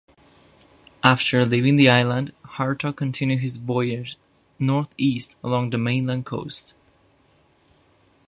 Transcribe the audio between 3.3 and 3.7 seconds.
his